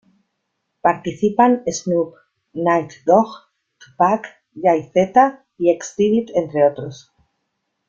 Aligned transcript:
Participan 0.81 1.61
Snoop, 1.67 2.15
Nate 2.55 2.95
Dogg, 3.05 3.37
Tupac, 3.77 4.25
Jay-Z 4.55 5.13
y 5.59 5.77
Xzibit 5.79 6.31
entre 6.35 6.65
otros. 6.71 7.13